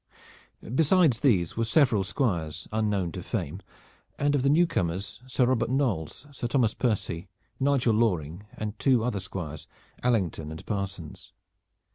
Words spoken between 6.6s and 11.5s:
Percy, Nigel Loring and two other squires, Allington and Parsons.